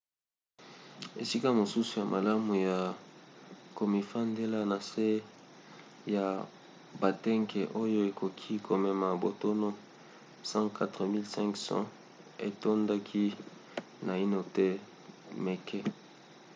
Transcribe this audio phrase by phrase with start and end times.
[1.21, 2.77] esika mosusu ya malamu ya
[3.77, 5.07] komifandela na se
[6.15, 6.25] ya
[7.01, 9.69] batanke oyo ekoki komema batono
[10.49, 13.23] 104 500 etondaki
[14.07, 14.67] naino te
[15.43, 15.79] meke